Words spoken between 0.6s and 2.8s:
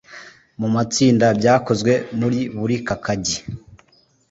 matsinda byakozwe muri buri